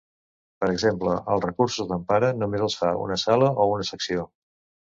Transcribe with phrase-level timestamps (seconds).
[0.63, 4.27] Per exemple, els recursos d’empara només els fa una sala o una secció.